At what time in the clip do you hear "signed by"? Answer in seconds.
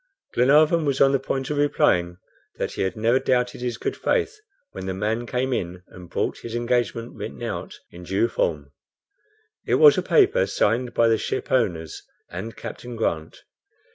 10.47-11.07